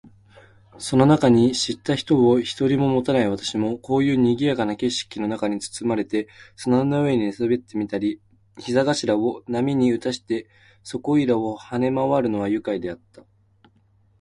[0.79, 8.19] その中に知った人を一人ももたない私も、こういう賑（にぎ）やかな景色の中に裹（つつ）まれて、砂の上に寝そべってみたり、
[8.57, 10.47] 膝頭（ひざがしら）を波に打たして
[10.81, 13.21] そこいらを跳（は）ね廻（まわ）るのは愉快であった。